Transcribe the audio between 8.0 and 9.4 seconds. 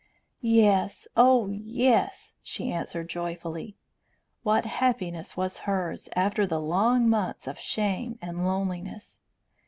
and loneliness!